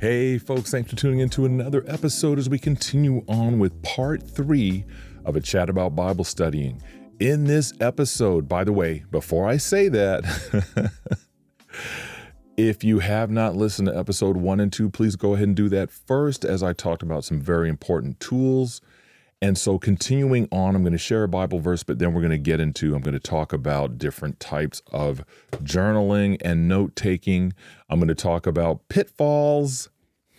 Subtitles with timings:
[0.00, 4.22] Hey, folks, thanks for tuning in to another episode as we continue on with part
[4.22, 4.86] three
[5.26, 6.80] of a chat about Bible studying.
[7.18, 10.90] In this episode, by the way, before I say that,
[12.56, 15.68] if you have not listened to episode one and two, please go ahead and do
[15.68, 18.80] that first, as I talked about some very important tools.
[19.42, 22.30] And so, continuing on, I'm going to share a Bible verse, but then we're going
[22.30, 25.24] to get into, I'm going to talk about different types of
[25.62, 27.54] journaling and note taking.
[27.88, 29.88] I'm going to talk about pitfalls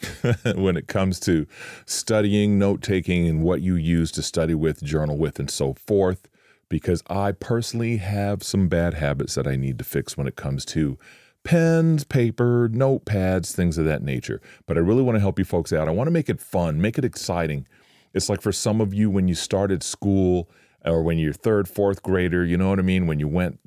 [0.55, 1.47] when it comes to
[1.87, 6.27] studying, note taking, and what you use to study with, journal with, and so forth.
[6.69, 10.63] Because I personally have some bad habits that I need to fix when it comes
[10.65, 10.99] to
[11.43, 14.41] pens, paper, notepads, things of that nature.
[14.67, 15.87] But I really want to help you folks out.
[15.87, 17.67] I want to make it fun, make it exciting.
[18.13, 20.49] It's like for some of you when you started school
[20.83, 23.05] or when you're third, fourth grader, you know what I mean?
[23.05, 23.59] When you went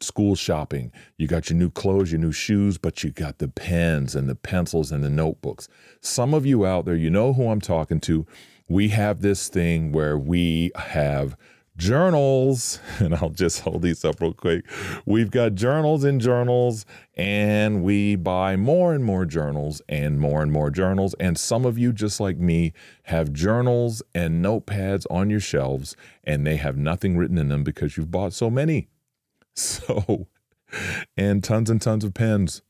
[0.00, 4.14] school shopping, you got your new clothes, your new shoes, but you got the pens
[4.14, 5.68] and the pencils and the notebooks.
[6.00, 8.26] Some of you out there, you know who I'm talking to.
[8.68, 11.36] We have this thing where we have
[11.76, 14.64] journals, and I'll just hold these up real quick.
[15.06, 20.52] We've got journals and journals, and we buy more and more journals and more and
[20.52, 21.14] more journals.
[21.18, 22.72] And some of you, just like me,
[23.04, 27.96] have journals and notepads on your shelves, and they have nothing written in them because
[27.96, 28.88] you've bought so many.
[29.54, 30.28] So,
[31.14, 32.62] and tons and tons of pens.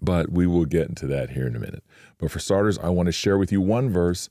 [0.00, 1.84] But we will get into that here in a minute.
[2.16, 4.30] But for starters, I want to share with you one verse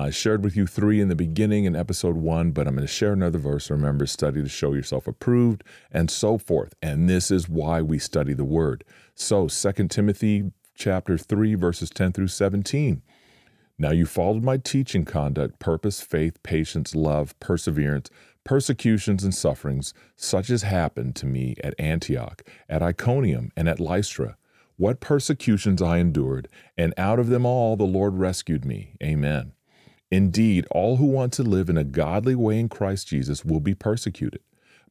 [0.00, 2.92] I shared with you three in the beginning in episode one, but I'm going to
[2.92, 3.70] share another verse.
[3.70, 6.74] Remember, study to show yourself approved and so forth.
[6.80, 8.82] And this is why we study the word.
[9.14, 13.02] So, 2 Timothy chapter 3, verses 10 through 17.
[13.78, 18.08] Now you followed my teaching conduct, purpose, faith, patience, love, perseverance,
[18.42, 24.38] persecutions, and sufferings, such as happened to me at Antioch, at Iconium, and at Lystra.
[24.78, 26.48] What persecutions I endured,
[26.78, 28.94] and out of them all the Lord rescued me.
[29.02, 29.52] Amen.
[30.10, 33.74] Indeed, all who want to live in a godly way in Christ Jesus will be
[33.74, 34.40] persecuted,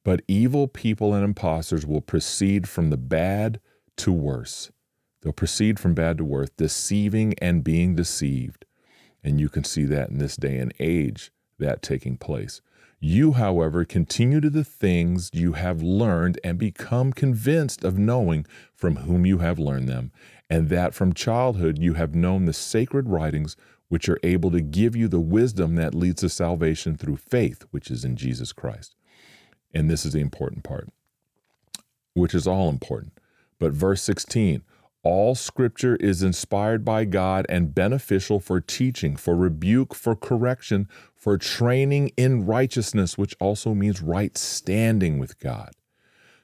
[0.03, 3.59] but evil people and impostors will proceed from the bad
[3.97, 4.71] to worse.
[5.21, 8.65] They'll proceed from bad to worse, deceiving and being deceived.
[9.21, 12.61] And you can see that in this day and age, that taking place.
[13.01, 18.97] You, however, continue to the things you have learned and become convinced of knowing from
[18.97, 20.11] whom you have learned them,
[20.49, 23.55] and that from childhood you have known the sacred writings
[23.89, 27.91] which are able to give you the wisdom that leads to salvation through faith, which
[27.91, 28.95] is in Jesus Christ.
[29.73, 30.89] And this is the important part,
[32.13, 33.13] which is all important.
[33.59, 34.63] But verse 16
[35.01, 41.37] all scripture is inspired by God and beneficial for teaching, for rebuke, for correction, for
[41.37, 45.71] training in righteousness, which also means right standing with God,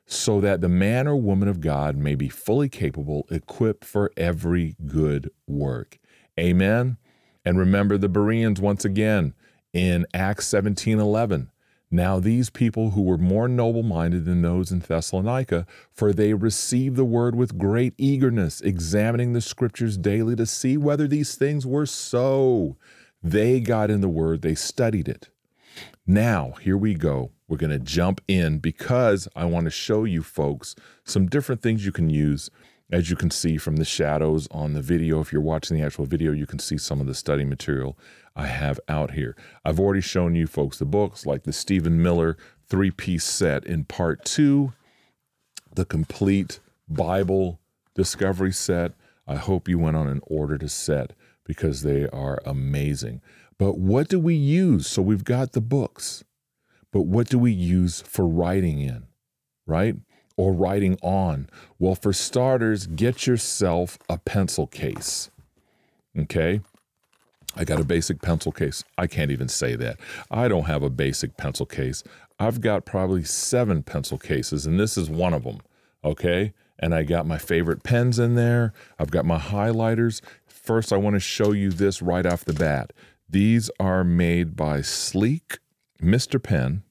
[0.05, 4.75] so that the man or woman of God may be fully capable, equipped for every
[4.85, 5.99] good work.
[6.39, 6.97] Amen.
[7.45, 9.33] And remember the Bereans once again
[9.73, 11.51] in Acts 17 11.
[11.91, 16.95] Now, these people who were more noble minded than those in Thessalonica, for they received
[16.95, 21.85] the word with great eagerness, examining the scriptures daily to see whether these things were
[21.85, 22.75] so.
[23.21, 25.29] They got in the word, they studied it.
[26.07, 27.31] Now, here we go.
[27.47, 31.85] We're going to jump in because I want to show you folks some different things
[31.85, 32.49] you can use
[32.91, 36.05] as you can see from the shadows on the video, if you're watching the actual
[36.05, 37.97] video, you can see some of the study material
[38.35, 39.35] I have out here.
[39.63, 42.37] I've already shown you folks the books like the Stephen Miller
[42.67, 44.73] three piece set in part two,
[45.73, 47.59] the complete Bible
[47.95, 48.93] discovery set.
[49.27, 51.13] I hope you went on an order to set
[51.43, 53.21] because they are amazing.
[53.57, 54.85] But what do we use?
[54.85, 56.23] So we've got the books,
[56.91, 59.07] but what do we use for writing in,
[59.65, 59.95] right?
[60.37, 61.49] Or writing on?
[61.79, 65.29] Well, for starters, get yourself a pencil case.
[66.17, 66.61] Okay?
[67.55, 68.83] I got a basic pencil case.
[68.97, 69.97] I can't even say that.
[70.29, 72.03] I don't have a basic pencil case.
[72.37, 75.61] I've got probably seven pencil cases, and this is one of them.
[76.03, 76.53] Okay?
[76.77, 78.73] And I got my favorite pens in there.
[78.99, 80.21] I've got my highlighters.
[80.45, 82.91] First, I want to show you this right off the bat.
[83.29, 85.59] These are made by Sleek
[86.01, 86.41] Mr.
[86.41, 86.83] Pen.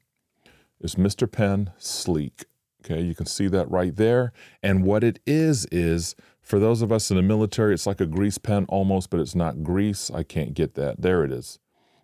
[0.81, 1.31] It's Mr.
[1.31, 2.45] Pen Sleek.
[2.85, 4.33] Okay, you can see that right there.
[4.63, 8.07] And what it is, is For those of us in the military, it's like a
[8.07, 10.11] grease pen almost, but it's not grease.
[10.11, 11.01] I can't get that.
[11.01, 11.59] There it is.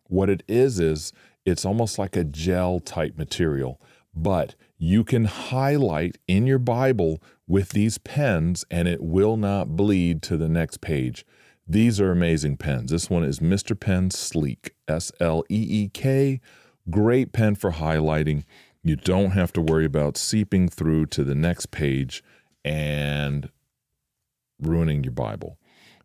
[0.05, 1.13] What it is, is
[1.45, 3.81] it's almost like a gel type material,
[4.15, 10.23] but you can highlight in your Bible with these pens and it will not bleed
[10.23, 11.27] to the next page.
[11.69, 12.91] These are amazing pens.
[12.91, 13.79] This one is Mr.
[13.79, 16.41] Pen Sleek, S L E E K.
[16.89, 18.45] Great pen for highlighting.
[18.83, 22.25] You don't have to worry about seeping through to the next page
[22.65, 23.51] and
[24.61, 25.59] ruining your Bible.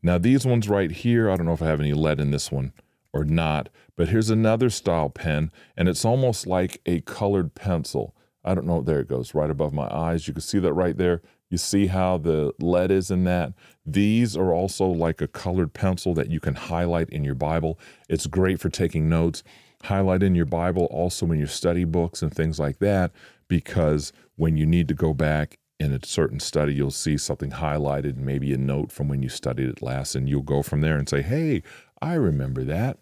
[0.03, 2.51] Now, these ones right here, I don't know if I have any lead in this
[2.51, 2.73] one
[3.13, 8.13] or not, but here's another style pen, and it's almost like a colored pencil.
[8.43, 10.27] I don't know, there it goes, right above my eyes.
[10.27, 11.21] You can see that right there.
[11.49, 13.53] You see how the lead is in that?
[13.85, 17.79] These are also like a colored pencil that you can highlight in your Bible.
[18.09, 19.43] It's great for taking notes.
[19.85, 23.11] Highlight in your Bible, also in your study books and things like that,
[23.47, 28.17] because when you need to go back in a certain study, you'll see something highlighted,
[28.17, 31.09] maybe a note from when you studied it last, and you'll go from there and
[31.09, 31.63] say, Hey,
[32.01, 32.97] I remember that.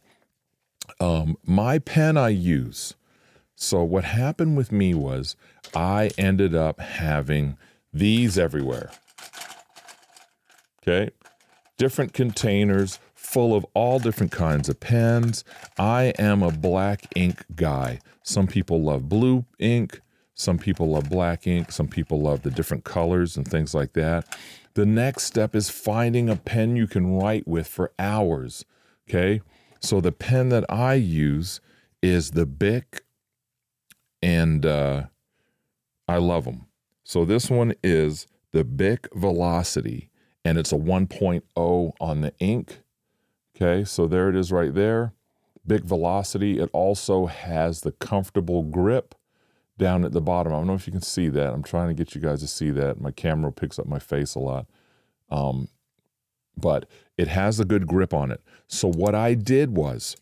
[1.00, 2.96] Um, my pen I use.
[3.56, 5.36] So, what happened with me was
[5.76, 7.58] I ended up having
[7.94, 8.92] these everywhere.
[10.82, 11.12] Okay.
[11.78, 13.00] Different containers
[13.34, 15.44] full of all different kinds of pens.
[15.80, 18.00] I am a black ink guy.
[18.22, 20.02] Some people love blue ink.
[20.36, 21.72] Some people love black ink.
[21.72, 24.38] Some people love the different colors and things like that.
[24.76, 28.66] The next step is finding a pen you can write with for hours.
[29.10, 29.42] Okay.
[29.80, 31.60] So the pen that I use
[32.04, 33.04] is the Bic,
[34.22, 35.04] and uh,
[36.08, 36.68] I love them.
[37.04, 40.10] So this one is the Bic Velocity,
[40.46, 42.83] and it's a 1.0 on the ink.
[43.56, 45.14] Okay, so there it is right there.
[45.66, 46.60] Bic Velocity.
[46.60, 49.16] It also has the comfortable grip
[49.78, 50.54] down at the bottom.
[50.54, 51.54] I don't know if you can see that.
[51.54, 53.00] I'm trying to get you guys to see that.
[53.00, 54.66] My camera picks up my face a lot.
[55.30, 55.68] Um,
[56.58, 58.42] but it has a good grip on it.
[58.68, 60.16] So what I did was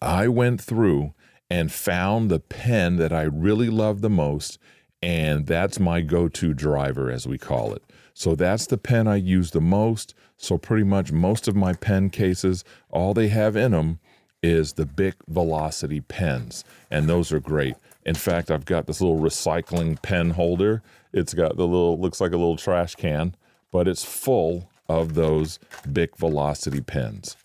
[0.00, 1.14] I went through
[1.48, 4.58] and found the pen that I really love the most
[5.02, 7.84] and that's my go-to driver as we call it.
[8.18, 10.14] So that's the pen I use the most.
[10.38, 13.98] So pretty much most of my pen cases, all they have in them
[14.42, 17.74] is the Bic Velocity pens, and those are great.
[18.06, 20.82] In fact, I've got this little recycling pen holder.
[21.12, 23.36] It's got the little looks like a little trash can,
[23.70, 25.58] but it's full of those
[25.92, 27.36] Bic Velocity pens.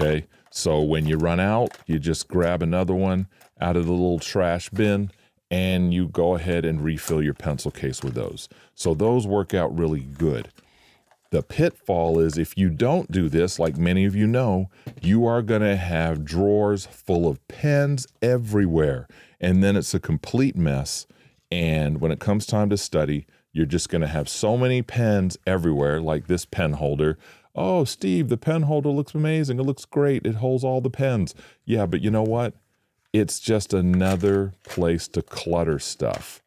[0.00, 3.28] Okay, so when you run out, you just grab another one
[3.60, 5.12] out of the little trash bin
[5.50, 8.48] and you go ahead and refill your pencil case with those.
[8.74, 10.50] So those work out really good.
[11.30, 14.70] The pitfall is if you don't do this, like many of you know,
[15.02, 19.06] you are going to have drawers full of pens everywhere.
[19.38, 21.06] And then it's a complete mess.
[21.50, 25.36] And when it comes time to study, you're just going to have so many pens
[25.46, 27.18] everywhere, like this pen holder.
[27.54, 29.58] Oh, Steve, the pen holder looks amazing.
[29.58, 30.24] It looks great.
[30.26, 31.34] It holds all the pens.
[31.64, 32.54] Yeah, but you know what?
[33.18, 36.40] It's just another place to clutter stuff.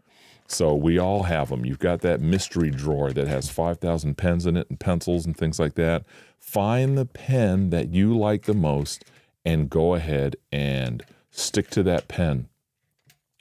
[0.47, 1.65] So we all have them.
[1.65, 5.59] You've got that mystery drawer that has 5,000 pens in it and pencils and things
[5.59, 6.03] like that.
[6.39, 9.03] Find the pen that you like the most
[9.45, 12.47] and go ahead and stick to that pen.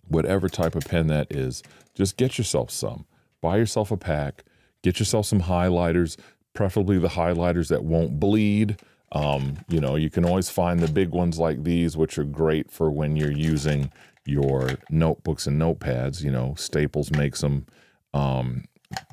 [0.09, 1.63] Whatever type of pen that is,
[1.95, 3.07] just get yourself some.
[3.41, 4.45] Buy yourself a pack,
[4.83, 6.17] get yourself some highlighters,
[6.53, 8.77] preferably the highlighters that won't bleed
[9.13, 12.71] um, you know, you can always find the big ones like these, which are great
[12.71, 13.91] for when you're using
[14.25, 16.23] your notebooks and notepads.
[16.23, 17.67] You know, Staples makes them.
[18.13, 18.65] Um,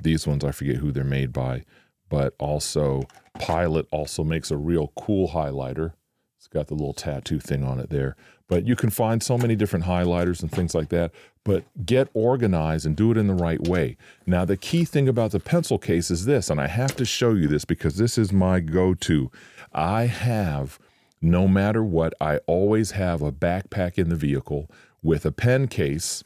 [0.01, 1.63] these ones, I forget who they're made by,
[2.10, 3.04] but also
[3.39, 5.94] Pilot also makes a real cool highlighter.
[6.38, 8.16] It's got the little tattoo thing on it there.
[8.48, 11.12] But you can find so many different highlighters and things like that.
[11.44, 13.98] But get organized and do it in the right way.
[14.25, 17.34] Now, the key thing about the pencil case is this, and I have to show
[17.34, 19.32] you this because this is my go to.
[19.74, 20.79] I have,
[21.21, 24.69] no matter what, I always have a backpack in the vehicle
[25.03, 26.24] with a pen case,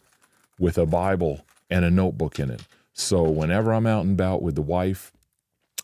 [0.59, 2.63] with a Bible, and a notebook in it.
[2.93, 5.11] So whenever I'm out and about with the wife,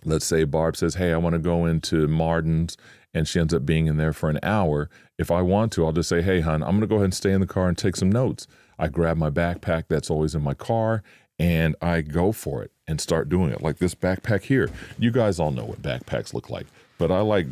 [0.03, 2.77] let's say Barb says, Hey, I want to go into Martin's,
[3.13, 4.89] and she ends up being in there for an hour.
[5.17, 7.13] If I want to, I'll just say, Hey, hon, I'm going to go ahead and
[7.13, 8.47] stay in the car and take some notes.
[8.77, 11.01] I grab my backpack that's always in my car
[11.39, 13.61] and I go for it and start doing it.
[13.61, 14.69] Like this backpack here.
[14.97, 16.67] You guys all know what backpacks look like.
[16.98, 17.48] But I like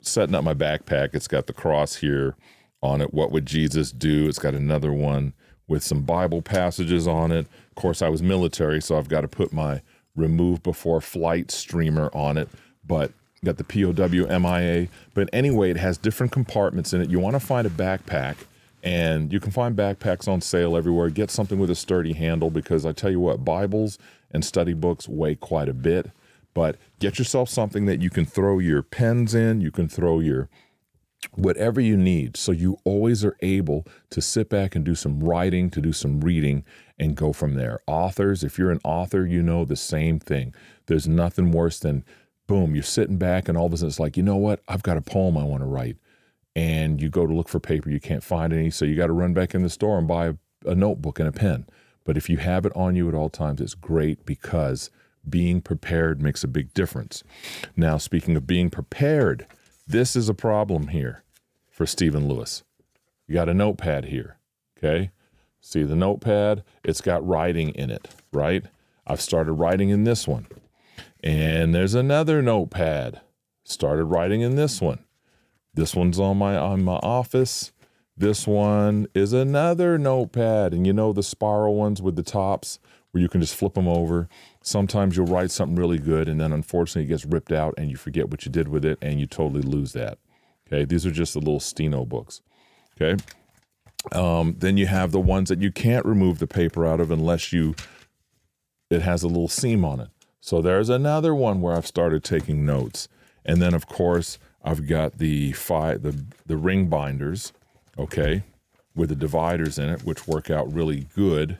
[0.00, 1.14] setting up my backpack.
[1.14, 2.36] It's got the cross here
[2.82, 3.12] on it.
[3.12, 4.28] What would Jesus do?
[4.28, 5.34] It's got another one
[5.66, 7.46] with some Bible passages on it.
[7.68, 9.82] Of course, I was military, so I've got to put my
[10.16, 12.48] remove before flight streamer on it.
[12.86, 13.12] But
[13.44, 14.88] got the POW MIA.
[15.14, 17.10] But anyway, it has different compartments in it.
[17.10, 18.36] You want to find a backpack,
[18.82, 21.10] and you can find backpacks on sale everywhere.
[21.10, 23.98] Get something with a sturdy handle because I tell you what, Bibles
[24.30, 26.10] and study books weigh quite a bit
[26.58, 30.48] But get yourself something that you can throw your pens in, you can throw your
[31.36, 32.36] whatever you need.
[32.36, 36.20] So you always are able to sit back and do some writing, to do some
[36.20, 36.64] reading,
[36.98, 37.78] and go from there.
[37.86, 40.52] Authors, if you're an author, you know the same thing.
[40.86, 42.04] There's nothing worse than
[42.48, 44.60] boom, you're sitting back and all of a sudden it's like, you know what?
[44.66, 45.98] I've got a poem I want to write.
[46.56, 48.70] And you go to look for paper, you can't find any.
[48.70, 50.34] So you got to run back in the store and buy a,
[50.66, 51.68] a notebook and a pen.
[52.02, 54.90] But if you have it on you at all times, it's great because
[55.30, 57.22] being prepared makes a big difference.
[57.76, 59.46] Now, speaking of being prepared,
[59.86, 61.22] this is a problem here
[61.70, 62.62] for Stephen Lewis.
[63.26, 64.38] You got a notepad here,
[64.76, 65.10] okay?
[65.60, 66.62] See the notepad?
[66.84, 68.64] It's got writing in it, right?
[69.06, 70.46] I've started writing in this one.
[71.22, 73.20] And there's another notepad.
[73.64, 75.04] Started writing in this one.
[75.74, 77.72] This one's on my on my office.
[78.16, 80.72] This one is another notepad.
[80.72, 82.78] And you know the spiral ones with the tops
[83.10, 84.28] where you can just flip them over.
[84.62, 87.96] Sometimes you'll write something really good and then unfortunately it gets ripped out and you
[87.96, 90.18] forget what you did with it and you totally lose that.
[90.66, 92.42] Okay, these are just the little Steno books.
[93.00, 93.22] Okay.
[94.12, 97.52] Um, then you have the ones that you can't remove the paper out of unless
[97.52, 97.74] you
[98.90, 100.08] it has a little seam on it.
[100.40, 103.08] So there's another one where I've started taking notes.
[103.44, 107.52] And then of course I've got the five the the ring binders,
[107.98, 108.42] okay,
[108.94, 111.58] with the dividers in it, which work out really good.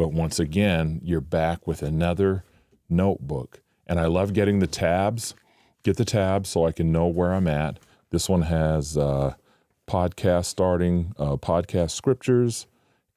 [0.00, 2.42] But once again, you're back with another
[2.88, 3.60] notebook.
[3.86, 5.34] And I love getting the tabs.
[5.82, 7.78] Get the tabs so I can know where I'm at.
[8.08, 9.34] This one has uh,
[9.86, 12.66] podcast starting, uh, podcast scriptures,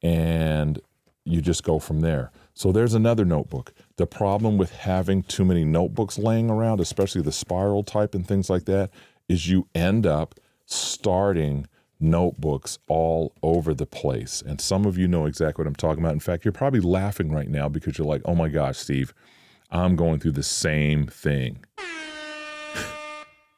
[0.01, 0.81] and
[1.23, 2.31] you just go from there.
[2.53, 3.71] So there's another notebook.
[3.95, 8.49] The problem with having too many notebooks laying around, especially the spiral type and things
[8.49, 8.89] like that,
[9.29, 10.35] is you end up
[10.65, 11.65] starting
[12.03, 14.43] notebooks all over the place.
[14.45, 16.13] And some of you know exactly what I'm talking about.
[16.13, 19.13] In fact, you're probably laughing right now because you're like, oh my gosh, Steve,
[19.72, 21.63] I'm going through the same thing.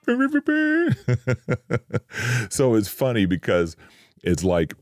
[2.49, 3.75] so it's funny because
[4.23, 4.75] it's like,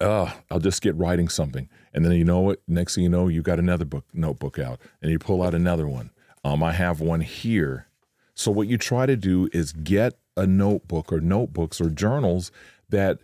[0.00, 1.68] oh, I'll just get writing something.
[1.92, 2.62] And then you know what?
[2.68, 5.88] Next thing you know, you got another book notebook out and you pull out another
[5.88, 6.10] one.
[6.44, 7.88] Um, I have one here.
[8.34, 12.50] So what you try to do is get a notebook or notebooks or journals
[12.88, 13.18] that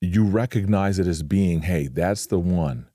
[0.00, 2.88] you recognize it as being, hey, that's the one.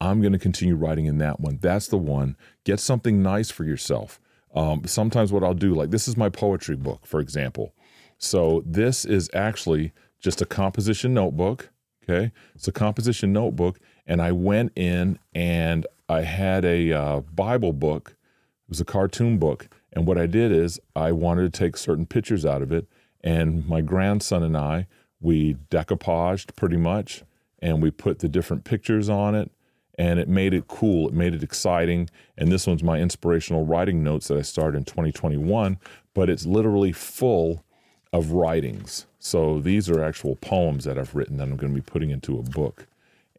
[0.00, 1.58] I'm going to continue writing in that one.
[1.60, 2.36] That's the one.
[2.64, 4.20] Get something nice for yourself.
[4.54, 7.74] Um, sometimes what I'll do, like this is my poetry book, for example.
[8.18, 11.70] So this is actually just a composition notebook.
[12.02, 12.32] Okay.
[12.54, 13.78] It's a composition notebook.
[14.06, 18.16] And I went in and I had a uh, Bible book.
[18.64, 19.68] It was a cartoon book.
[19.92, 22.86] And what I did is I wanted to take certain pictures out of it.
[23.22, 24.86] And my grandson and I,
[25.20, 27.22] we decoupaged pretty much
[27.58, 29.50] and we put the different pictures on it
[29.98, 31.08] and it made it cool.
[31.08, 32.08] It made it exciting.
[32.38, 35.78] And this one's my inspirational writing notes that I started in 2021,
[36.14, 37.64] but it's literally full
[38.12, 39.06] of writings.
[39.18, 42.38] So these are actual poems that I've written that I'm going to be putting into
[42.38, 42.86] a book.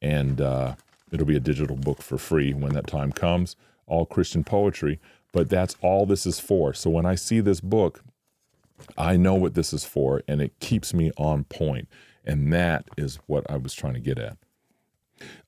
[0.01, 0.75] And uh,
[1.11, 3.55] it'll be a digital book for free when that time comes,
[3.87, 4.99] all Christian poetry.
[5.31, 6.73] But that's all this is for.
[6.73, 8.03] So when I see this book,
[8.97, 11.87] I know what this is for, and it keeps me on point.
[12.25, 14.37] And that is what I was trying to get at.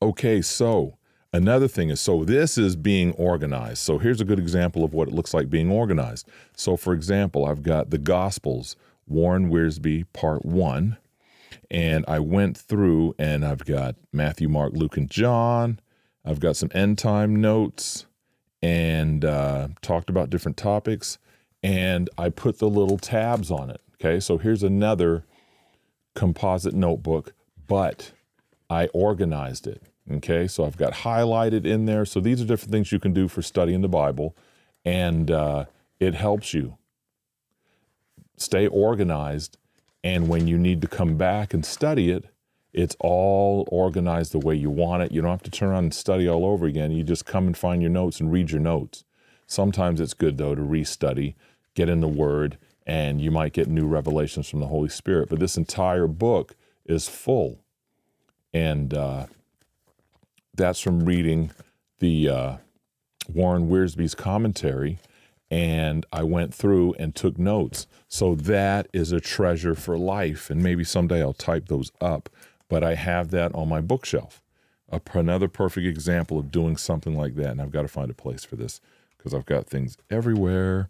[0.02, 0.98] Okay, so
[1.36, 3.80] Another thing is so this is being organized.
[3.80, 6.30] So here's a good example of what it looks like being organized.
[6.56, 8.76] So, for example, I've got the Gospels,
[9.08, 10.98] Warren Wiersbe, part one.
[11.72, 15.80] And I went through and I've got Matthew, Mark, Luke, and John.
[16.24, 18.06] I've got some end time notes
[18.64, 21.20] and uh, talked about different topics.
[21.62, 23.82] And I put the little tabs on it.
[23.96, 25.26] Okay, so here's another
[26.16, 27.34] composite notebook,
[27.68, 28.14] but
[28.70, 29.84] I organized it.
[30.12, 32.06] Okay, so I've got highlighted in there.
[32.06, 34.36] So these are different things you can do for studying the Bible,
[34.84, 35.66] and uh,
[36.00, 36.78] it helps you
[38.38, 39.58] stay organized.
[40.06, 42.26] And when you need to come back and study it,
[42.74, 45.12] it's all organized the way you want it.
[45.12, 46.92] You don't have to turn around and study all over again.
[46.92, 49.04] You just come and find your notes and read your notes.
[49.46, 51.36] Sometimes it's good, though, to restudy,
[51.76, 55.30] get in the Word, and you might get new revelations from the Holy Spirit.
[55.30, 57.60] But this entire book is full.
[58.54, 59.28] And uh,
[60.56, 61.52] that's from reading
[62.00, 62.58] the uh,
[63.32, 65.00] Warren Wiersbe's commentary,
[65.50, 67.88] and I went through and took notes.
[68.08, 72.30] So that is a treasure for life, and maybe someday I'll type those up.
[72.74, 74.42] But I have that on my bookshelf.
[75.14, 78.44] another perfect example of doing something like that, and I've got to find a place
[78.44, 78.82] for this
[79.16, 80.90] because I've got things everywhere.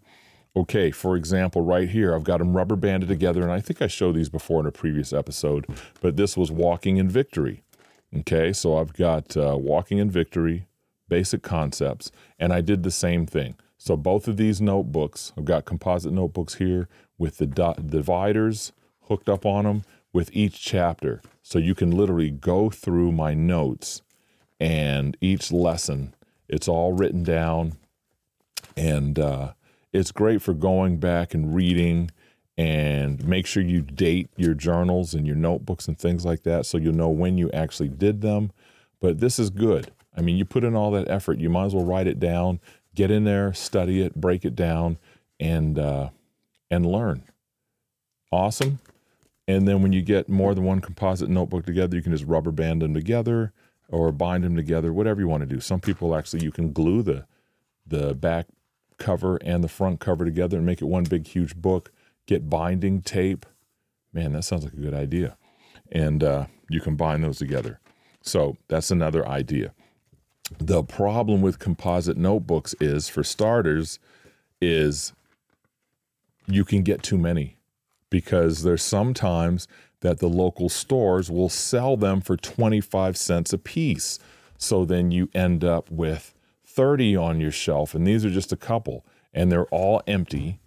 [0.56, 3.86] Okay, for example, right here, I've got them rubber banded together, and I think I
[3.86, 5.66] showed these before in a previous episode,
[6.00, 7.62] but this was Walking in Victory.
[8.16, 10.66] Okay, so I've got uh, Walking in Victory,
[11.06, 13.56] basic concepts, and I did the same thing.
[13.76, 16.88] So both of these notebooks, I've got composite notebooks here
[17.18, 18.72] with the dividers
[19.02, 19.82] hooked up on them
[20.14, 21.20] with each chapter.
[21.42, 24.00] So you can literally go through my notes
[24.58, 26.14] and each lesson,
[26.48, 27.74] it's all written down.
[28.76, 29.52] And uh,
[29.92, 32.10] it's great for going back and reading
[32.56, 36.78] and make sure you date your journals and your notebooks and things like that so
[36.78, 38.52] you'll know when you actually did them.
[39.00, 39.90] But this is good.
[40.16, 42.60] I mean, you put in all that effort, you might as well write it down,
[42.94, 44.98] get in there, study it, break it down,
[45.40, 46.10] and uh,
[46.70, 47.24] and learn.
[48.30, 48.78] Awesome.
[49.46, 52.50] And then when you get more than one composite notebook together, you can just rubber
[52.50, 53.52] band them together
[53.88, 55.60] or bind them together, whatever you want to do.
[55.60, 57.26] Some people actually you can glue the
[57.86, 58.46] the back
[58.96, 61.92] cover and the front cover together and make it one big huge book.
[62.26, 63.44] Get binding tape.
[64.12, 65.36] Man, that sounds like a good idea.
[65.92, 67.80] And uh, you combine those together.
[68.22, 69.74] So that's another idea.
[70.58, 73.98] The problem with composite notebooks is, for starters,
[74.60, 75.12] is
[76.46, 77.56] you can get too many
[78.14, 79.66] because there's sometimes
[79.98, 84.20] that the local stores will sell them for 25 cents a piece.
[84.56, 86.32] So then you end up with
[86.64, 90.60] 30 on your shelf, and these are just a couple, and they're all empty.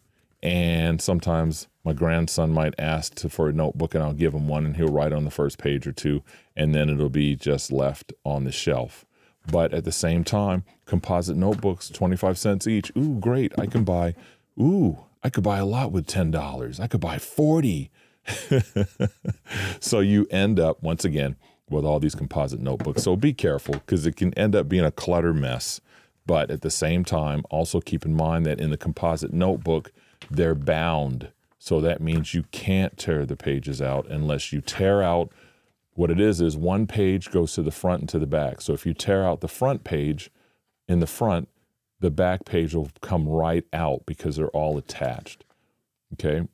[0.43, 4.65] And sometimes my grandson might ask to, for a notebook, and I'll give him one,
[4.65, 6.23] and he'll write on the first page or two,
[6.53, 9.05] and then it'll be just left on the shelf.
[9.49, 12.91] But at the same time, composite notebooks, 25 cents each.
[12.97, 13.57] Ooh, great.
[13.57, 14.15] I can buy,
[14.59, 16.79] ooh, I could buy a lot with $10.
[16.79, 17.91] I could buy 40.
[19.79, 21.35] so you end up, once again,
[21.69, 23.03] with all these composite notebooks.
[23.03, 25.81] So be careful because it can end up being a clutter mess.
[26.25, 29.91] But at the same time, also keep in mind that in the composite notebook,
[30.29, 31.31] they're bound.
[31.57, 35.31] So that means you can't tear the pages out unless you tear out
[35.97, 38.61] what it is is one page goes to the front and to the back.
[38.61, 40.29] So if you tear out the front page
[40.87, 41.49] in the front,
[41.99, 45.43] the back page will come right out because they're all attached.
[46.13, 46.47] Okay,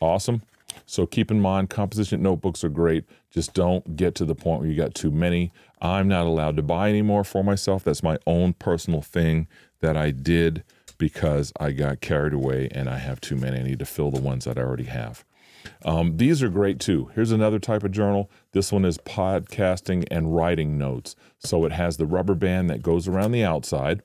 [0.00, 0.42] awesome.
[0.86, 3.04] So keep in mind, composition notebooks are great.
[3.30, 5.52] Just don't get to the point where you got too many.
[5.80, 7.84] I'm not allowed to buy any more for myself.
[7.84, 9.48] That's my own personal thing
[9.80, 10.62] that I did
[10.98, 13.58] because I got carried away and I have too many.
[13.58, 15.24] I need to fill the ones that I already have.
[15.84, 17.10] Um, these are great too.
[17.14, 18.30] Here's another type of journal.
[18.52, 21.16] This one is podcasting and writing notes.
[21.38, 24.02] So it has the rubber band that goes around the outside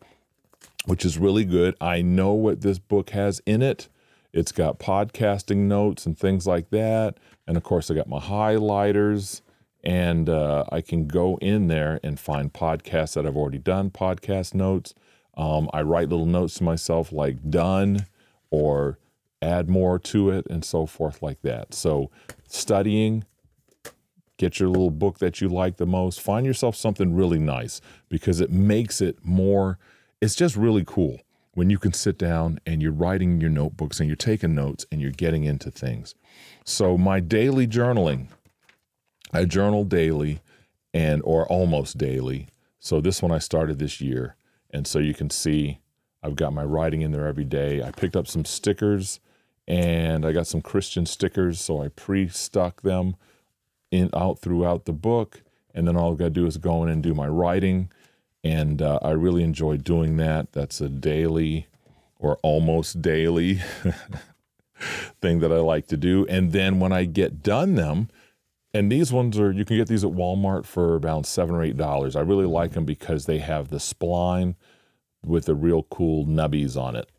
[0.86, 1.76] which is really good.
[1.82, 3.90] I know what this book has in it.
[4.34, 7.18] It's got podcasting notes and things like that.
[7.48, 9.42] And of course, I got my highlighters,
[9.84, 14.54] and uh, I can go in there and find podcasts that I've already done, podcast
[14.54, 14.94] notes.
[15.38, 18.08] Um, I write little notes to myself like done
[18.50, 18.98] or
[19.42, 21.74] add more to it and so forth, like that.
[21.74, 22.10] So,
[22.48, 23.26] studying,
[24.38, 28.42] get your little book that you like the most, find yourself something really nice because
[28.42, 29.78] it makes it more
[30.22, 31.20] it's just really cool
[31.54, 35.02] when you can sit down and you're writing your notebooks and you're taking notes and
[35.02, 36.16] you're getting into things.
[36.64, 38.28] So my daily journaling,
[39.32, 40.42] I journal daily
[40.94, 42.50] and or almost daily.
[42.80, 44.36] So this one I started this year.
[44.72, 45.80] And so you can see
[46.22, 47.84] I've got my writing in there every day.
[47.84, 49.20] I picked up some stickers
[49.68, 53.16] and I got some Christian stickers, so I pre-stuck them
[53.92, 55.44] in out throughout the book.
[55.74, 57.92] And then all I've got to do is go in and do my writing
[58.46, 60.54] and uh, I really enjoy doing that.
[60.54, 61.66] That's a daily
[62.20, 63.56] or almost daily
[65.22, 66.28] thing that I like to do.
[66.30, 68.08] And then when I get done them,
[68.72, 71.76] and these ones are you can get these at Walmart for about seven or eight
[71.76, 72.16] dollars.
[72.16, 74.56] I really like them because they have the spline
[75.26, 77.10] with the real cool nubbies on it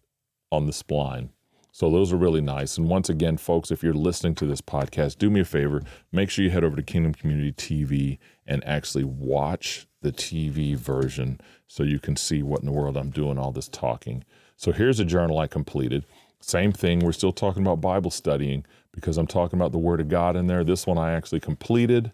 [0.52, 1.30] on the spline.
[1.76, 2.78] So those are really nice.
[2.78, 6.30] And once again, folks, if you're listening to this podcast, do me a favor, make
[6.30, 11.82] sure you head over to Kingdom Community TV and actually watch the TV version so
[11.82, 14.24] you can see what in the world I'm doing all this talking.
[14.56, 16.06] So here's a journal I completed.
[16.40, 20.08] Same thing, we're still talking about Bible studying because I'm talking about the Word of
[20.08, 20.64] God in there.
[20.64, 22.10] This one I actually completed.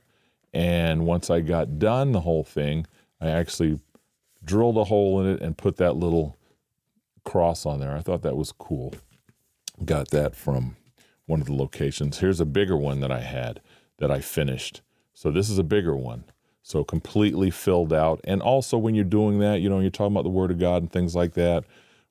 [0.52, 2.84] And once I got done the whole thing,
[3.20, 3.78] I actually
[4.44, 6.36] drilled a hole in it and put that little
[7.24, 7.94] cross on there.
[7.96, 8.92] I thought that was cool.
[9.84, 10.76] Got that from
[11.26, 12.18] one of the locations.
[12.18, 13.60] Here's a bigger one that I had
[13.98, 14.82] that I finished.
[15.14, 16.24] So this is a bigger one.
[16.62, 18.20] So completely filled out.
[18.24, 20.82] And also, when you're doing that, you know, you're talking about the Word of God
[20.82, 21.64] and things like that.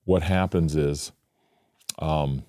[0.03, 1.11] What happens is,
[1.99, 2.43] um,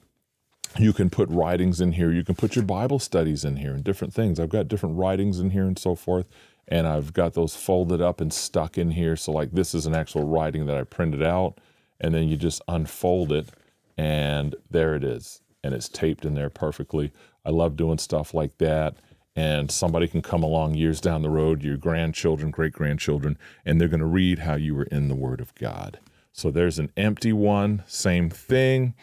[0.78, 2.10] you can put writings in here.
[2.10, 4.40] You can put your Bible studies in here and different things.
[4.40, 6.26] I've got different writings in here and so forth.
[6.66, 9.16] And I've got those folded up and stuck in here.
[9.16, 11.58] So, like, this is an actual writing that I printed out.
[12.00, 13.48] And then you just unfold it,
[13.96, 15.40] and there it is.
[15.64, 17.12] And it's taped in there perfectly.
[17.44, 18.96] I love doing stuff like that
[19.34, 23.88] and somebody can come along years down the road, your grandchildren, great grandchildren, and they're
[23.88, 25.98] going to read how you were in the Word of God.
[26.32, 28.94] So there's an empty one, same thing.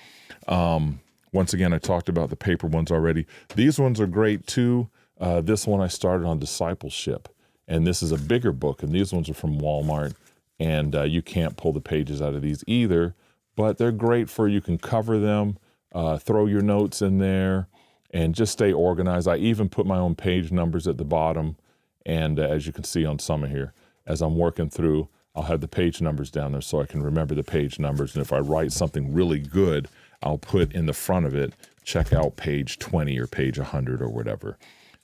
[0.47, 0.99] Um,
[1.31, 3.25] once again, I talked about the paper ones already.
[3.55, 4.89] These ones are great too.
[5.19, 7.27] Uh, this one I started on discipleship,
[7.67, 10.13] and this is a bigger book, and these ones are from Walmart,
[10.59, 13.15] and uh, you can't pull the pages out of these either,
[13.59, 15.57] but they're great for you can cover them,
[15.91, 17.67] uh, throw your notes in there,
[18.09, 19.27] and just stay organized.
[19.27, 21.57] I even put my own page numbers at the bottom,
[22.05, 23.73] and uh, as you can see on some of here,
[24.07, 27.35] as I'm working through, I'll have the page numbers down there so I can remember
[27.35, 28.15] the page numbers.
[28.15, 29.89] And if I write something really good,
[30.23, 31.51] I'll put in the front of it,
[31.83, 34.57] check out page 20 or page 100 or whatever.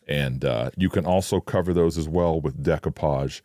[0.07, 3.41] And uh, you can also cover those as well with decoupage.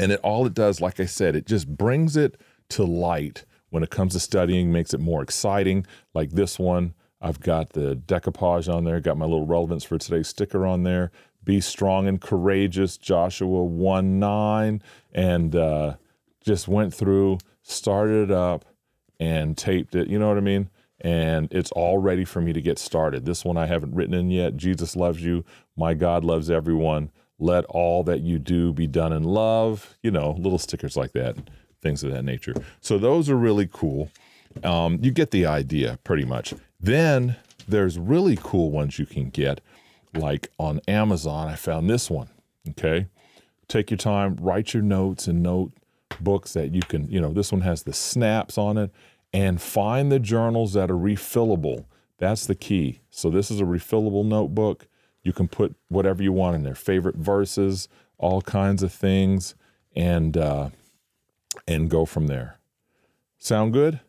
[0.00, 2.40] And it all it does, like I said, it just brings it
[2.70, 5.86] to light when it comes to studying, makes it more exciting.
[6.14, 10.22] Like this one, I've got the decoupage on there, got my little relevance for today
[10.22, 11.10] sticker on there.
[11.44, 15.94] Be strong and courageous, Joshua 1 9, and uh,
[16.44, 18.64] just went through, started it up,
[19.18, 20.08] and taped it.
[20.08, 20.70] You know what I mean?
[21.00, 23.24] And it's all ready for me to get started.
[23.24, 24.56] This one I haven't written in yet.
[24.56, 25.44] Jesus loves you.
[25.76, 27.10] My God loves everyone.
[27.38, 29.96] Let all that you do be done in love.
[30.02, 31.36] You know, little stickers like that,
[31.80, 32.54] things of that nature.
[32.80, 34.10] So those are really cool.
[34.64, 36.54] Um, you get the idea pretty much.
[36.80, 37.36] Then
[37.66, 39.60] there's really cool ones you can get
[40.14, 42.28] like on Amazon, I found this one.
[42.70, 43.06] Okay.
[43.68, 45.72] Take your time, write your notes and note
[46.20, 48.90] books that you can, you know, this one has the snaps on it
[49.32, 51.84] and find the journals that are refillable.
[52.16, 53.00] That's the key.
[53.10, 54.86] So this is a refillable notebook.
[55.22, 59.54] You can put whatever you want in there, favorite verses, all kinds of things,
[59.94, 60.70] and uh,
[61.66, 62.58] and go from there.
[63.38, 64.00] Sound good?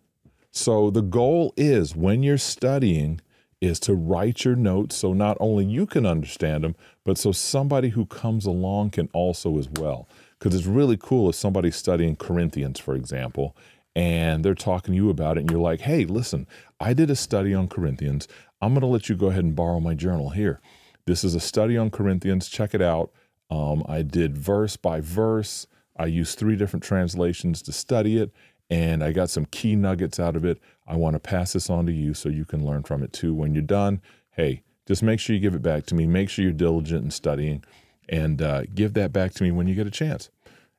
[0.52, 3.22] So the goal is when you're studying,
[3.62, 7.90] is to write your notes so not only you can understand them, but so somebody
[7.90, 10.08] who comes along can also as well.
[10.38, 13.56] Because it's really cool if somebody's studying Corinthians, for example,
[13.96, 16.48] and they're talking to you about it, and you're like, hey, listen,
[16.80, 18.28] I did a study on Corinthians.
[18.62, 20.62] I'm going to let you go ahead and borrow my journal here.
[21.06, 22.48] This is a study on Corinthians.
[22.48, 23.12] Check it out.
[23.50, 25.68] Um, I did verse by verse.
[26.00, 28.32] I used three different translations to study it,
[28.70, 30.60] and I got some key nuggets out of it.
[30.88, 33.34] I want to pass this on to you so you can learn from it too.
[33.34, 36.08] When you're done, hey, just make sure you give it back to me.
[36.08, 37.64] Make sure you're diligent in studying
[38.08, 40.32] and uh, give that back to me when you get a chance.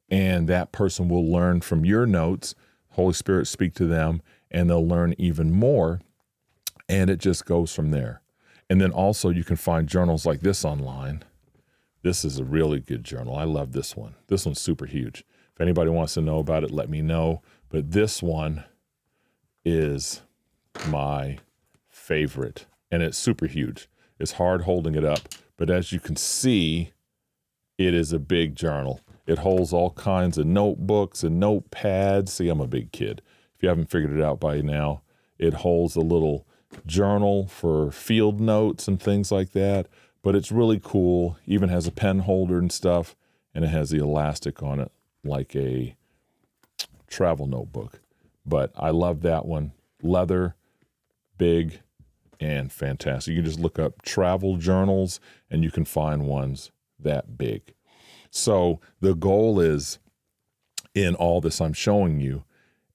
[0.09, 2.55] And that person will learn from your notes.
[2.91, 6.01] Holy Spirit speak to them and they'll learn even more.
[6.89, 8.21] And it just goes from there.
[8.69, 11.25] And then also, you can find journals like this online.
[12.03, 13.37] This is a really good journal.
[13.37, 14.15] I love this one.
[14.29, 15.25] This one's super huge.
[15.55, 17.43] If anybody wants to know about it, let me know.
[17.69, 18.65] But this one
[19.65, 20.23] is
[20.89, 21.39] my
[21.89, 23.89] favorite, and it's super huge.
[24.19, 25.21] It's hard holding it up,
[25.57, 26.93] but as you can see,
[27.79, 29.01] it is a big journal.
[29.27, 32.31] It holds all kinds of notebooks and notepads.
[32.31, 33.23] See, I'm a big kid.
[33.57, 35.03] If you haven't figured it out by now,
[35.39, 36.47] it holds a little
[36.87, 39.87] journal for field notes and things like that.
[40.23, 41.39] But it's really cool.
[41.47, 43.17] Even has a pen holder and stuff,
[43.55, 44.93] and it has the elastic on it
[45.25, 45.97] like a
[47.09, 48.01] travel notebook.
[48.47, 49.73] But I love that one.
[50.03, 50.57] Leather,
[51.39, 51.81] big,
[52.39, 53.33] and fantastic.
[53.33, 57.75] You can just look up travel journals and you can find ones that big.
[58.31, 59.99] So the goal is
[60.95, 62.45] in all this I'm showing you,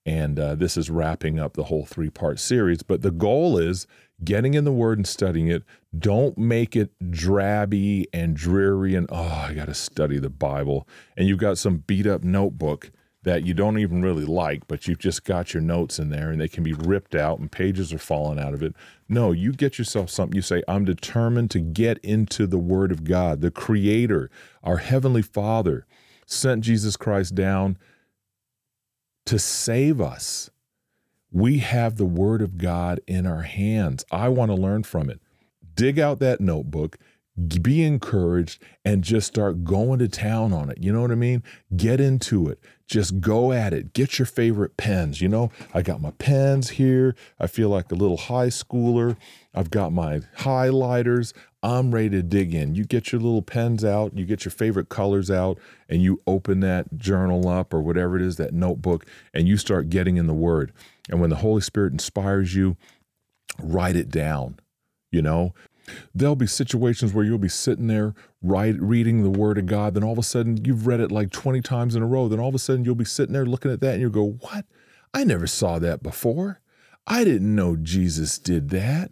[0.05, 3.87] and uh, this is wrapping up the whole three part series, but the goal is
[4.23, 5.63] getting in the Word and studying it.
[5.97, 10.87] Don't make it drabby and dreary and, oh, I got to study the Bible.
[11.17, 12.91] And you've got some beat up notebook
[13.23, 16.39] that you don't even really like, but you've just got your notes in there and
[16.39, 18.75] they can be ripped out and pages are falling out of it.
[19.09, 20.35] No, you get yourself something.
[20.35, 23.41] You say, I'm determined to get into the Word of God.
[23.41, 24.29] The Creator,
[24.63, 25.87] our Heavenly Father,
[26.27, 27.77] sent Jesus Christ down
[29.25, 30.49] to save us.
[31.31, 34.05] We have the Word of God in our hands.
[34.11, 35.19] I want to learn from it.
[35.75, 36.97] Dig out that notebook
[37.61, 40.77] be encouraged and just start going to town on it.
[40.81, 41.43] You know what I mean?
[41.75, 42.59] Get into it.
[42.87, 43.93] Just go at it.
[43.93, 45.19] Get your favorite pens.
[45.19, 47.15] You know, I got my pens here.
[47.39, 49.17] I feel like a little high schooler.
[49.53, 51.33] I've got my highlighters.
[51.65, 52.75] I'm ready to dig in.
[52.75, 55.57] You get your little pens out, you get your favorite colors out,
[55.89, 59.89] and you open that journal up or whatever it is, that notebook, and you start
[59.89, 60.71] getting in the Word.
[61.09, 62.77] And when the Holy Spirit inspires you,
[63.59, 64.59] write it down.
[65.09, 65.55] You know,
[66.13, 70.03] There'll be situations where you'll be sitting there right, reading the Word of God, then
[70.03, 72.27] all of a sudden you've read it like 20 times in a row.
[72.27, 74.37] Then all of a sudden you'll be sitting there looking at that and you'll go,
[74.41, 74.65] What?
[75.13, 76.59] I never saw that before.
[77.07, 79.11] I didn't know Jesus did that.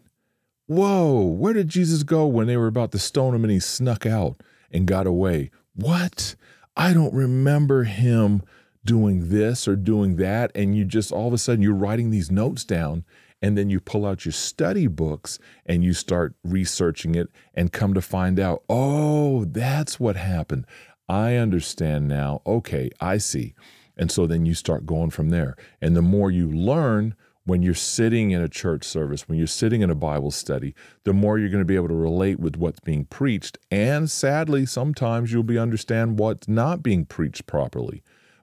[0.67, 4.05] Whoa, where did Jesus go when they were about to stone him and he snuck
[4.05, 5.51] out and got away?
[5.75, 6.35] What?
[6.75, 8.41] I don't remember him
[8.85, 10.51] doing this or doing that.
[10.55, 13.03] And you just all of a sudden you're writing these notes down
[13.41, 17.93] and then you pull out your study books and you start researching it and come
[17.93, 20.65] to find out, oh, that's what happened.
[21.09, 22.41] I understand now.
[22.47, 23.53] Okay, I see.
[23.97, 25.57] And so then you start going from there.
[25.81, 29.81] And the more you learn, when you're sitting in a church service, when you're sitting
[29.81, 32.79] in a Bible study, the more you're going to be able to relate with what's
[32.79, 33.57] being preached.
[33.69, 38.01] And sadly, sometimes you'll be understand what's not being preached properly.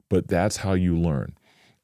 [0.09, 1.37] But that's how you learn.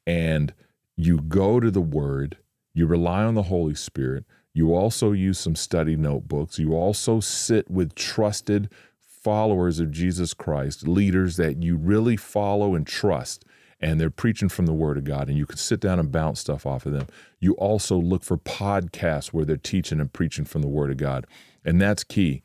[0.05, 0.53] And
[0.95, 2.37] you go to the word,
[2.73, 4.25] you rely on the Holy Spirit.
[4.53, 6.59] You also use some study notebooks.
[6.59, 8.69] You also sit with trusted
[9.01, 13.45] followers of Jesus Christ, leaders that you really follow and trust
[13.79, 16.39] and they're preaching from the Word of God, and you can sit down and bounce
[16.39, 17.07] stuff off of them.
[17.39, 21.27] You also look for podcasts where they're teaching and preaching from the Word of God,
[21.63, 22.41] and that's key.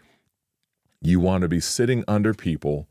[1.01, 2.89] You want to be sitting under people,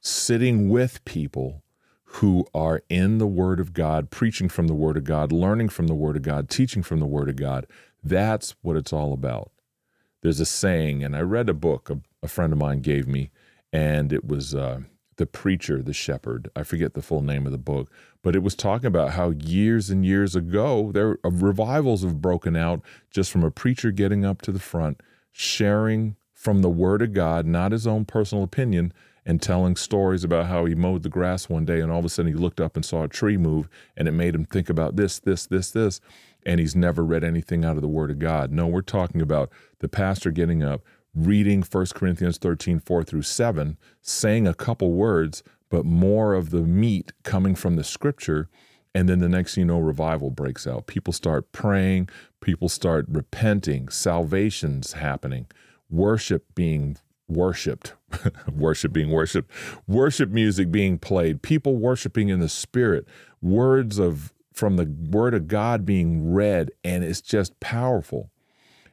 [0.00, 1.62] sitting with people
[2.04, 5.86] who are in the Word of God, preaching from the Word of God, learning from
[5.86, 7.66] the Word of God, teaching from the Word of God.
[8.02, 9.50] That's what it's all about.
[10.22, 13.30] There's a saying, and I read a book a, a friend of mine gave me,
[13.72, 14.54] and it was.
[14.54, 14.80] Uh,
[15.18, 16.50] the Preacher, The Shepherd.
[16.56, 17.90] I forget the full name of the book,
[18.22, 22.56] but it was talking about how years and years ago, there uh, revivals have broken
[22.56, 25.00] out just from a preacher getting up to the front,
[25.30, 28.92] sharing from the Word of God, not his own personal opinion,
[29.26, 32.08] and telling stories about how he mowed the grass one day and all of a
[32.08, 34.96] sudden he looked up and saw a tree move and it made him think about
[34.96, 36.00] this, this, this, this.
[36.46, 38.52] And he's never read anything out of the Word of God.
[38.52, 39.50] No, we're talking about
[39.80, 40.82] the pastor getting up,
[41.24, 46.62] reading 1 Corinthians 13, 4 through 7, saying a couple words, but more of the
[46.62, 48.48] meat coming from the scripture.
[48.94, 50.86] And then the next you know, revival breaks out.
[50.86, 52.08] People start praying,
[52.40, 55.46] people start repenting, salvation's happening,
[55.90, 56.96] worship being
[57.28, 57.94] worshiped,
[58.52, 59.50] worship being worshiped,
[59.86, 63.06] worship music being played, people worshiping in the spirit,
[63.42, 68.30] words of from the word of God being read, and it's just powerful.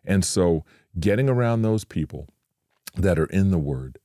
[0.06, 0.64] And so
[1.00, 2.28] getting around those people
[2.96, 4.00] that are in the Word,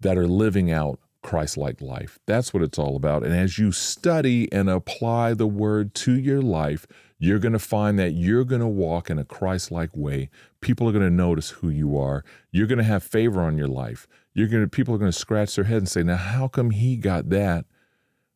[0.00, 2.18] that are living out Christ like life.
[2.26, 3.24] That's what it's all about.
[3.24, 6.86] And as you study and apply the Word to your life,
[7.18, 10.30] you're going to find that you're going to walk in a Christ like way.
[10.60, 12.24] People are going to notice who you are.
[12.52, 14.06] You're going to have favor on your life.
[14.34, 16.70] You're going to, people are going to scratch their head and say, Now, how come
[16.70, 17.64] he got that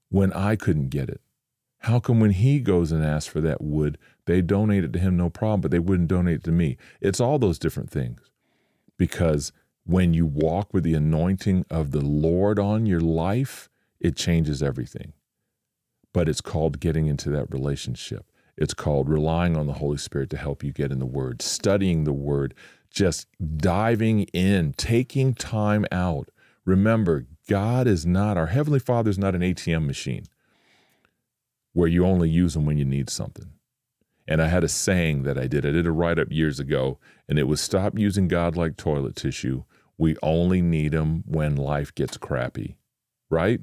[0.08, 1.20] when I couldn't get it?
[1.78, 5.16] How come when he goes and asks for that wood, they donate it to him,
[5.16, 6.76] no problem, but they wouldn't donate to me?
[7.00, 8.20] It's all those different things.
[8.96, 9.52] Because
[9.84, 13.68] when you walk with the anointing of the Lord on your life,
[14.00, 15.12] it changes everything.
[16.12, 18.26] But it's called getting into that relationship.
[18.56, 22.04] It's called relying on the Holy Spirit to help you get in the Word, studying
[22.04, 22.54] the Word,
[22.90, 26.28] just diving in, taking time out.
[26.64, 30.26] Remember, God is not, our Heavenly Father is not an ATM machine
[31.72, 33.52] where you only use them when you need something.
[34.26, 35.66] And I had a saying that I did.
[35.66, 39.16] I did a write up years ago, and it was stop using God like toilet
[39.16, 39.64] tissue.
[39.98, 42.76] We only need them when life gets crappy,
[43.30, 43.60] right?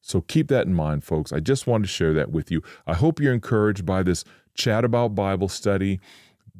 [0.00, 1.32] So keep that in mind, folks.
[1.32, 2.62] I just wanted to share that with you.
[2.86, 6.00] I hope you're encouraged by this chat about Bible study.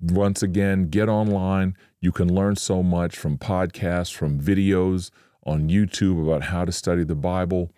[0.00, 1.76] Once again, get online.
[2.00, 5.10] You can learn so much from podcasts, from videos
[5.44, 7.70] on YouTube about how to study the Bible.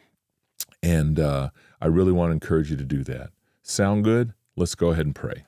[0.83, 3.31] And uh, I really want to encourage you to do that.
[3.63, 4.35] Sound good?
[4.57, 5.47] Let's go ahead and pray.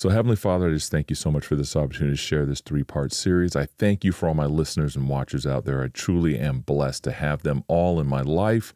[0.00, 2.60] So, Heavenly Father, I just thank you so much for this opportunity to share this
[2.60, 3.56] three part series.
[3.56, 5.82] I thank you for all my listeners and watchers out there.
[5.82, 8.72] I truly am blessed to have them all in my life.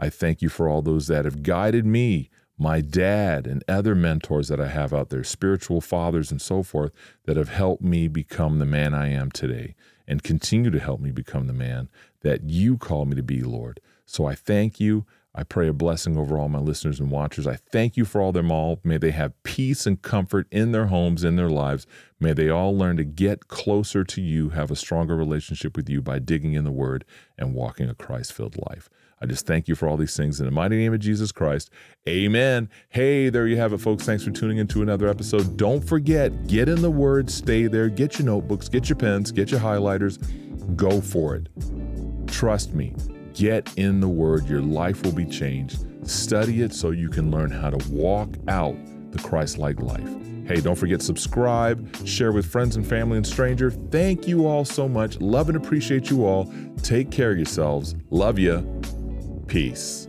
[0.00, 4.48] I thank you for all those that have guided me, my dad, and other mentors
[4.48, 6.90] that I have out there, spiritual fathers and so forth,
[7.24, 9.76] that have helped me become the man I am today
[10.08, 11.88] and continue to help me become the man
[12.22, 13.78] that you call me to be, Lord.
[14.06, 15.06] So, I thank you.
[15.36, 17.46] I pray a blessing over all my listeners and watchers.
[17.46, 18.78] I thank you for all them all.
[18.84, 21.86] May they have peace and comfort in their homes, in their lives.
[22.20, 26.00] May they all learn to get closer to you, have a stronger relationship with you
[26.00, 27.04] by digging in the Word
[27.36, 28.88] and walking a Christ filled life.
[29.20, 31.70] I just thank you for all these things in the mighty name of Jesus Christ.
[32.08, 32.68] Amen.
[32.90, 34.04] Hey, there you have it, folks.
[34.04, 35.56] Thanks for tuning into another episode.
[35.56, 39.50] Don't forget, get in the Word, stay there, get your notebooks, get your pens, get
[39.50, 40.18] your highlighters,
[40.76, 41.48] go for it.
[42.28, 42.94] Trust me
[43.34, 45.84] Get in the Word, your life will be changed.
[46.08, 48.76] Study it so you can learn how to walk out
[49.10, 50.08] the Christ like life.
[50.46, 53.70] Hey, don't forget subscribe, share with friends and family and stranger.
[53.70, 55.20] Thank you all so much.
[55.20, 56.52] Love and appreciate you all.
[56.82, 57.96] Take care of yourselves.
[58.10, 58.60] Love you.
[59.48, 60.08] Peace.